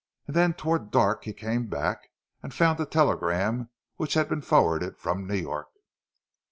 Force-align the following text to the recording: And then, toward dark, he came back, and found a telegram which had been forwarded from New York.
And 0.25 0.35
then, 0.35 0.55
toward 0.55 0.89
dark, 0.89 1.25
he 1.25 1.31
came 1.31 1.67
back, 1.67 2.09
and 2.41 2.51
found 2.51 2.79
a 2.79 2.87
telegram 2.87 3.69
which 3.97 4.15
had 4.15 4.29
been 4.29 4.41
forwarded 4.41 4.97
from 4.97 5.27
New 5.27 5.35
York. 5.35 5.69